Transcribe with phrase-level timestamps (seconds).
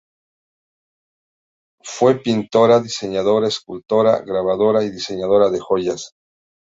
[1.83, 6.15] Fue pintora, diseñadora, escultora, grabadora y diseñadora de joyas.